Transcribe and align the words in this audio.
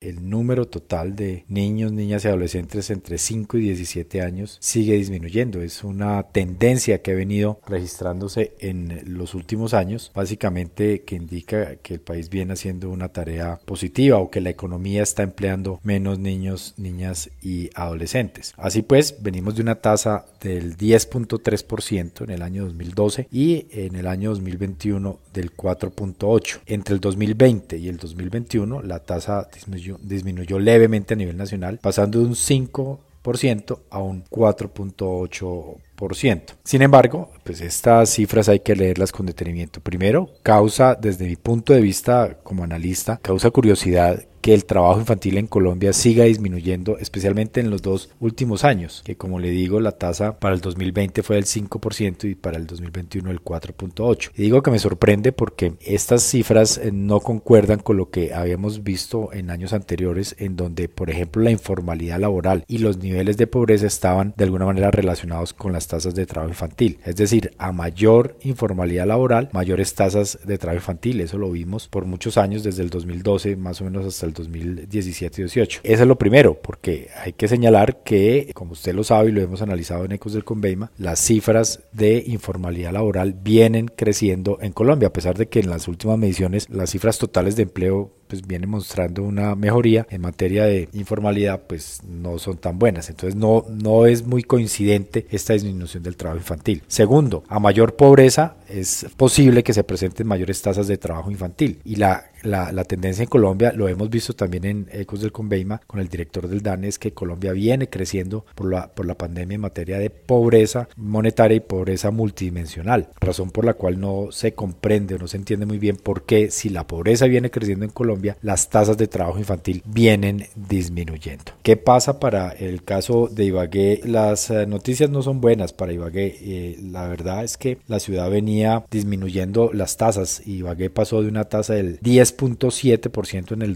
el 0.00 0.30
número 0.30 0.66
total 0.66 1.14
de 1.14 1.44
niños, 1.48 1.92
niñas 1.92 2.24
y 2.24 2.28
adolescentes 2.28 2.88
entre 2.90 3.18
5 3.18 3.58
y 3.58 3.60
17 3.60 4.22
años 4.22 4.56
sigue 4.60 4.94
disminuyendo. 4.94 5.60
Es 5.60 5.84
una 5.84 6.22
tendencia 6.22 7.02
que 7.02 7.12
ha 7.12 7.14
venido 7.14 7.60
registrándose 7.66 8.54
en 8.60 9.02
los 9.04 9.34
últimos 9.34 9.74
años, 9.74 10.10
básicamente 10.14 11.02
que 11.02 11.16
indica 11.16 11.76
que 11.76 11.94
el 11.94 12.00
país 12.00 12.30
viene 12.30 12.54
haciendo 12.54 12.88
una 12.88 13.10
tarea 13.10 13.60
positiva 13.66 14.16
o 14.18 14.30
que 14.30 14.40
la 14.40 14.48
economía 14.48 15.02
está 15.02 15.22
empleando 15.22 15.80
menos 15.82 16.18
niños, 16.18 16.74
niñas 16.78 17.30
y 17.42 17.68
adolescentes. 17.74 18.54
Así 18.56 18.80
pues, 18.80 19.22
venimos 19.22 19.56
de 19.56 19.62
una 19.62 19.76
tasa 19.76 20.24
del 20.40 20.78
10.3% 20.78 22.24
en 22.24 22.30
el 22.30 22.40
año 22.40 22.64
2012 22.64 23.28
y 23.30 23.66
en 23.70 23.96
el 23.96 24.06
año 24.06 24.30
2021 24.30 25.18
del 25.32 25.54
4.8%. 25.54 26.60
Entre 26.66 26.94
el 26.94 27.00
2020 27.00 27.78
y 27.78 27.88
el 27.88 27.96
2021 27.96 28.82
la 28.82 28.98
tasa 29.00 29.48
disminuyó 29.52 29.98
disminuyó, 30.02 30.58
levemente 30.58 31.14
a 31.14 31.16
nivel 31.16 31.36
nacional, 31.36 31.78
pasando 31.80 32.20
de 32.20 32.26
un 32.26 32.34
5% 32.34 33.78
a 33.90 33.98
un 33.98 34.24
4.8%. 34.24 36.42
Sin 36.64 36.82
embargo, 36.82 37.30
pues 37.44 37.60
estas 37.60 38.10
cifras 38.10 38.48
hay 38.48 38.60
que 38.60 38.74
leerlas 38.74 39.12
con 39.12 39.26
detenimiento. 39.26 39.80
Primero, 39.80 40.30
causa, 40.42 40.94
desde 40.94 41.26
mi 41.26 41.36
punto 41.36 41.72
de 41.72 41.80
vista 41.80 42.38
como 42.42 42.64
analista, 42.64 43.18
causa 43.22 43.50
curiosidad 43.50 44.24
el 44.54 44.64
trabajo 44.64 45.00
infantil 45.00 45.38
en 45.38 45.46
Colombia 45.46 45.92
siga 45.92 46.24
disminuyendo, 46.24 46.98
especialmente 46.98 47.60
en 47.60 47.70
los 47.70 47.82
dos 47.82 48.10
últimos 48.20 48.64
años, 48.64 49.02
que 49.04 49.16
como 49.16 49.38
le 49.38 49.50
digo, 49.50 49.80
la 49.80 49.92
tasa 49.92 50.38
para 50.38 50.54
el 50.54 50.60
2020 50.60 51.22
fue 51.22 51.36
del 51.36 51.44
5% 51.44 52.30
y 52.30 52.34
para 52.34 52.56
el 52.56 52.66
2021 52.66 53.30
el 53.30 53.42
4.8%. 53.42 54.30
Y 54.36 54.42
digo 54.42 54.62
que 54.62 54.70
me 54.70 54.78
sorprende 54.78 55.32
porque 55.32 55.74
estas 55.80 56.22
cifras 56.22 56.78
eh, 56.78 56.90
no 56.92 57.20
concuerdan 57.20 57.80
con 57.80 57.96
lo 57.96 58.10
que 58.10 58.34
habíamos 58.34 58.82
visto 58.82 59.32
en 59.32 59.50
años 59.50 59.72
anteriores, 59.72 60.34
en 60.38 60.56
donde, 60.56 60.88
por 60.88 61.10
ejemplo, 61.10 61.42
la 61.42 61.50
informalidad 61.50 62.18
laboral 62.18 62.64
y 62.66 62.78
los 62.78 62.98
niveles 62.98 63.36
de 63.36 63.46
pobreza 63.46 63.86
estaban 63.86 64.34
de 64.36 64.44
alguna 64.44 64.66
manera 64.66 64.90
relacionados 64.90 65.52
con 65.52 65.72
las 65.72 65.86
tasas 65.86 66.14
de 66.14 66.26
trabajo 66.26 66.50
infantil. 66.50 66.98
Es 67.04 67.16
decir, 67.16 67.52
a 67.58 67.72
mayor 67.72 68.36
informalidad 68.42 69.06
laboral, 69.06 69.48
mayores 69.52 69.94
tasas 69.94 70.38
de 70.44 70.58
trabajo 70.58 70.78
infantil. 70.78 71.20
Eso 71.20 71.38
lo 71.38 71.50
vimos 71.50 71.88
por 71.88 72.04
muchos 72.04 72.36
años, 72.36 72.62
desde 72.62 72.82
el 72.82 72.90
2012 72.90 73.56
más 73.56 73.80
o 73.80 73.84
menos 73.84 74.06
hasta 74.06 74.26
el 74.26 74.32
2017-18. 74.40 75.80
Eso 75.82 76.02
es 76.02 76.08
lo 76.08 76.18
primero, 76.18 76.60
porque 76.60 77.08
hay 77.22 77.32
que 77.32 77.48
señalar 77.48 78.02
que, 78.02 78.50
como 78.54 78.72
usted 78.72 78.94
lo 78.94 79.04
sabe 79.04 79.30
y 79.30 79.32
lo 79.32 79.40
hemos 79.40 79.62
analizado 79.62 80.04
en 80.04 80.12
Ecos 80.12 80.32
del 80.32 80.44
Conveima, 80.44 80.90
las 80.98 81.20
cifras 81.20 81.80
de 81.92 82.22
informalidad 82.26 82.92
laboral 82.92 83.34
vienen 83.34 83.88
creciendo 83.88 84.58
en 84.60 84.72
Colombia, 84.72 85.08
a 85.08 85.12
pesar 85.12 85.36
de 85.36 85.48
que 85.48 85.60
en 85.60 85.70
las 85.70 85.88
últimas 85.88 86.18
mediciones 86.18 86.68
las 86.70 86.90
cifras 86.90 87.18
totales 87.18 87.56
de 87.56 87.64
empleo 87.64 88.12
pues 88.30 88.46
viene 88.46 88.66
mostrando 88.66 89.22
una 89.24 89.54
mejoría 89.56 90.06
en 90.08 90.20
materia 90.22 90.64
de 90.64 90.88
informalidad 90.92 91.62
pues 91.66 92.00
no 92.08 92.38
son 92.38 92.56
tan 92.58 92.78
buenas. 92.78 93.10
Entonces 93.10 93.34
no 93.34 93.66
no 93.68 94.06
es 94.06 94.24
muy 94.24 94.44
coincidente 94.44 95.26
esta 95.30 95.52
disminución 95.52 96.02
del 96.02 96.16
trabajo 96.16 96.38
infantil. 96.38 96.82
Segundo 96.86 97.42
a 97.48 97.58
mayor 97.58 97.96
pobreza 97.96 98.56
es 98.68 99.06
posible 99.16 99.64
que 99.64 99.74
se 99.74 99.84
presenten 99.84 100.26
mayores 100.26 100.62
tasas 100.62 100.86
de 100.86 100.96
trabajo 100.96 101.30
infantil. 101.30 101.80
Y 101.84 101.96
la 101.96 102.30
la, 102.42 102.72
la, 102.72 102.84
tendencia 102.84 103.22
en 103.22 103.28
Colombia, 103.28 103.70
lo 103.74 103.86
hemos 103.88 104.08
visto 104.08 104.32
también 104.32 104.64
en 104.64 104.88
Ecos 104.92 105.20
del 105.20 105.30
Conveima 105.30 105.80
con 105.86 106.00
el 106.00 106.08
director 106.08 106.48
del 106.48 106.62
DANE, 106.62 106.88
es 106.88 106.98
que 106.98 107.12
Colombia 107.12 107.52
viene 107.52 107.90
creciendo 107.90 108.46
por 108.54 108.70
la, 108.70 108.88
por 108.94 109.04
la 109.06 109.16
pandemia 109.18 109.56
en 109.56 109.60
materia 109.60 109.98
de 109.98 110.08
pobreza 110.08 110.88
monetaria 110.96 111.56
y 111.56 111.60
pobreza 111.60 112.10
multidimensional, 112.10 113.10
razón 113.20 113.50
por 113.50 113.66
la 113.66 113.74
cual 113.74 114.00
no 114.00 114.28
se 114.30 114.54
comprende 114.54 115.18
no 115.18 115.28
se 115.28 115.36
entiende 115.36 115.66
muy 115.66 115.78
bien 115.78 115.96
por 115.96 116.24
qué 116.24 116.50
si 116.50 116.68
la 116.68 116.86
pobreza 116.86 117.26
viene 117.26 117.50
creciendo 117.50 117.84
en 117.84 117.90
Colombia, 117.90 118.19
las 118.42 118.68
tasas 118.68 118.96
de 118.96 119.08
trabajo 119.08 119.38
infantil 119.38 119.82
vienen 119.84 120.46
disminuyendo. 120.54 121.52
¿Qué 121.62 121.76
pasa 121.76 122.20
para 122.20 122.50
el 122.50 122.84
caso 122.84 123.28
de 123.30 123.44
Ibagué? 123.44 124.00
Las 124.04 124.50
eh, 124.50 124.66
noticias 124.66 125.10
no 125.10 125.22
son 125.22 125.40
buenas 125.40 125.72
para 125.72 125.92
Ibagué. 125.92 126.36
Eh, 126.40 126.78
la 126.82 127.06
verdad 127.08 127.44
es 127.44 127.56
que 127.56 127.78
la 127.86 128.00
ciudad 128.00 128.30
venía 128.30 128.84
disminuyendo 128.90 129.70
las 129.72 129.96
tasas. 129.96 130.42
Ibagué 130.46 130.90
pasó 130.90 131.22
de 131.22 131.28
una 131.28 131.44
tasa 131.44 131.74
del 131.74 131.98
10 132.00 132.20
10.7% 132.20 133.52
en 133.52 133.62
el 133.62 133.74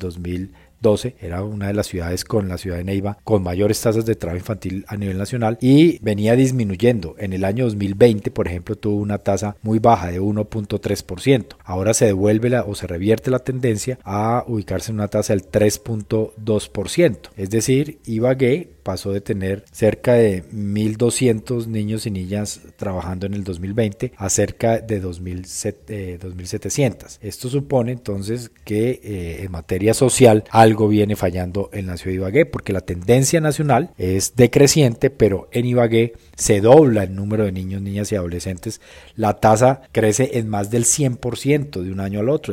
2012. 0.84 1.16
Era 1.20 1.42
una 1.42 1.68
de 1.68 1.74
las 1.74 1.86
ciudades 1.86 2.24
con 2.24 2.48
la 2.48 2.58
ciudad 2.58 2.76
de 2.76 2.84
Neiva 2.84 3.18
con 3.24 3.42
mayores 3.42 3.80
tasas 3.80 4.06
de 4.06 4.14
trabajo 4.14 4.38
infantil 4.38 4.84
a 4.88 4.96
nivel 4.96 5.18
nacional 5.18 5.58
y 5.60 5.98
venía 6.00 6.36
disminuyendo. 6.36 7.16
En 7.18 7.32
el 7.32 7.44
año 7.44 7.64
2020, 7.64 8.30
por 8.30 8.46
ejemplo, 8.46 8.76
tuvo 8.76 8.96
una 8.96 9.18
tasa 9.18 9.56
muy 9.62 9.78
baja 9.78 10.10
de 10.10 10.20
1.3%. 10.20 11.56
Ahora 11.64 11.94
se 11.94 12.06
devuelve 12.06 12.44
o 12.44 12.74
se 12.74 12.86
revierte 12.86 13.30
la 13.30 13.38
tendencia 13.38 13.98
a 14.04 14.44
ubicarse 14.46 14.90
en 14.90 14.98
una 14.98 15.08
tasa 15.08 15.32
del 15.32 15.50
3.2%. 15.50 17.18
Es 17.36 17.50
decir, 17.50 18.00
Ibagué 18.04 18.73
pasó 18.84 19.12
de 19.12 19.20
tener 19.20 19.64
cerca 19.72 20.12
de 20.12 20.44
1.200 20.52 21.66
niños 21.66 22.06
y 22.06 22.12
niñas 22.12 22.60
trabajando 22.76 23.26
en 23.26 23.34
el 23.34 23.42
2020 23.42 24.12
a 24.16 24.30
cerca 24.30 24.78
de 24.78 25.02
2.700. 25.02 27.18
Esto 27.20 27.48
supone 27.48 27.90
entonces 27.92 28.52
que 28.64 29.00
eh, 29.02 29.42
en 29.42 29.50
materia 29.50 29.94
social 29.94 30.44
algo 30.50 30.86
viene 30.86 31.16
fallando 31.16 31.70
en 31.72 31.86
la 31.86 31.96
ciudad 31.96 32.12
de 32.12 32.16
Ibagué, 32.16 32.44
porque 32.46 32.72
la 32.72 32.82
tendencia 32.82 33.40
nacional 33.40 33.90
es 33.98 34.36
decreciente, 34.36 35.10
pero 35.10 35.48
en 35.50 35.66
Ibagué 35.66 36.12
se 36.36 36.60
dobla 36.60 37.04
el 37.04 37.14
número 37.14 37.44
de 37.44 37.52
niños, 37.52 37.80
niñas 37.80 38.12
y 38.12 38.16
adolescentes. 38.16 38.82
La 39.16 39.40
tasa 39.40 39.82
crece 39.92 40.38
en 40.38 40.48
más 40.48 40.70
del 40.70 40.84
100% 40.84 41.82
de 41.82 41.90
un 41.90 42.00
año 42.00 42.20
al 42.20 42.28
otro. 42.28 42.52